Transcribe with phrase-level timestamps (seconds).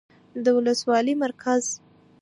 [0.43, 1.63] ،د ولسوالۍ مرکز